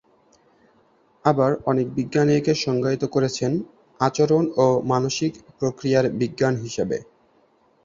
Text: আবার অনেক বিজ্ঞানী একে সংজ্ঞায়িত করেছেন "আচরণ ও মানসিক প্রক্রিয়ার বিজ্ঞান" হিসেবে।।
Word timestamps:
আবার 1.25 1.51
অনেক 1.65 1.87
বিজ্ঞানী 1.95 2.31
একে 2.35 2.53
সংজ্ঞায়িত 2.57 3.03
করেছেন 3.05 3.51
"আচরণ 3.99 4.43
ও 4.57 4.87
মানসিক 4.91 5.31
প্রক্রিয়ার 5.59 6.05
বিজ্ঞান" 6.19 6.53
হিসেবে।। 6.57 6.97